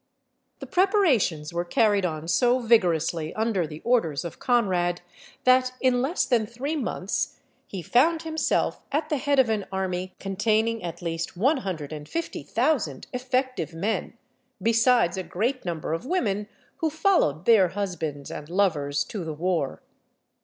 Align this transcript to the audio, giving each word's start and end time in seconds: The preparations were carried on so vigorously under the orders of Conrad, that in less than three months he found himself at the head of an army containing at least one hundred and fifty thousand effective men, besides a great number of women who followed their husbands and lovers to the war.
The 0.57 0.65
preparations 0.65 1.53
were 1.53 1.63
carried 1.63 2.07
on 2.07 2.27
so 2.27 2.57
vigorously 2.57 3.35
under 3.35 3.67
the 3.67 3.81
orders 3.81 4.25
of 4.25 4.39
Conrad, 4.39 5.01
that 5.43 5.73
in 5.79 6.01
less 6.01 6.25
than 6.25 6.47
three 6.47 6.75
months 6.75 7.37
he 7.67 7.83
found 7.83 8.23
himself 8.23 8.81
at 8.91 9.09
the 9.09 9.17
head 9.17 9.37
of 9.37 9.47
an 9.47 9.67
army 9.71 10.15
containing 10.19 10.81
at 10.81 11.03
least 11.03 11.37
one 11.37 11.57
hundred 11.57 11.93
and 11.93 12.09
fifty 12.09 12.41
thousand 12.41 13.05
effective 13.13 13.75
men, 13.75 14.17
besides 14.59 15.17
a 15.17 15.23
great 15.23 15.65
number 15.65 15.93
of 15.93 16.03
women 16.03 16.47
who 16.77 16.89
followed 16.89 17.45
their 17.45 17.67
husbands 17.67 18.31
and 18.31 18.49
lovers 18.49 19.03
to 19.03 19.23
the 19.23 19.33
war. 19.35 19.83